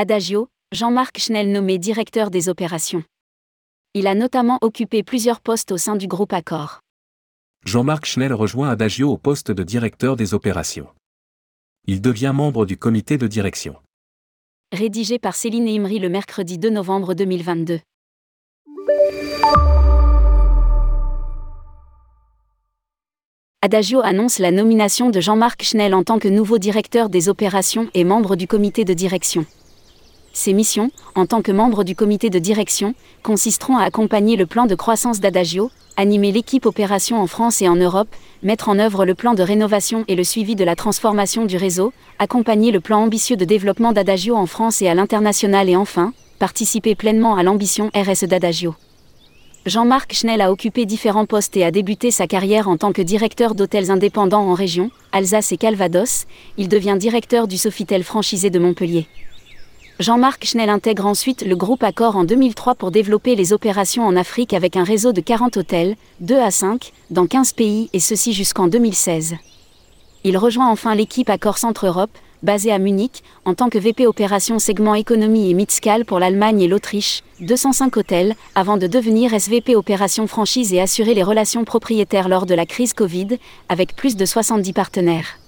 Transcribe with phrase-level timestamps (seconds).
[0.00, 3.02] Adagio, Jean-Marc Schnell nommé directeur des opérations.
[3.94, 6.78] Il a notamment occupé plusieurs postes au sein du groupe Accor.
[7.64, 10.86] Jean-Marc Schnell rejoint Adagio au poste de directeur des opérations.
[11.88, 13.74] Il devient membre du comité de direction.
[14.72, 17.80] Rédigé par Céline Imri le mercredi 2 novembre 2022.
[23.62, 28.04] Adagio annonce la nomination de Jean-Marc Schnell en tant que nouveau directeur des opérations et
[28.04, 29.44] membre du comité de direction.
[30.32, 34.66] Ses missions, en tant que membre du comité de direction, consisteront à accompagner le plan
[34.66, 39.14] de croissance d'Adagio, animer l'équipe opération en France et en Europe, mettre en œuvre le
[39.14, 43.36] plan de rénovation et le suivi de la transformation du réseau, accompagner le plan ambitieux
[43.36, 48.24] de développement d'Adagio en France et à l'international et enfin, participer pleinement à l'ambition RSE
[48.24, 48.74] d'Adagio.
[49.66, 53.54] Jean-Marc Schnell a occupé différents postes et a débuté sa carrière en tant que directeur
[53.54, 59.08] d'hôtels indépendants en région, Alsace et Calvados, il devient directeur du Sofitel franchisé de Montpellier.
[59.98, 64.54] Jean-Marc Schnell intègre ensuite le groupe Accor en 2003 pour développer les opérations en Afrique
[64.54, 68.68] avec un réseau de 40 hôtels, 2 à 5, dans 15 pays et ceci jusqu'en
[68.68, 69.34] 2016.
[70.22, 74.94] Il rejoint enfin l'équipe Accor Centre-Europe, basée à Munich, en tant que VP Opération Segment
[74.94, 80.72] Économie et Midscale pour l'Allemagne et l'Autriche, 205 hôtels, avant de devenir SVP Opération Franchise
[80.72, 83.38] et assurer les relations propriétaires lors de la crise Covid,
[83.68, 85.40] avec plus de 70 partenaires.